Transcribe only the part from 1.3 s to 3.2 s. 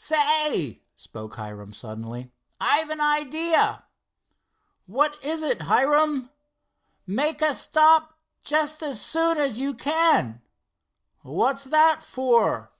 Hiram suddenly, "I've an